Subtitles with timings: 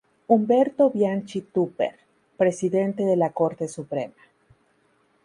[0.29, 1.95] Humberto Bianchi Tupper,
[2.35, 4.15] presidente de la Corte Suprema.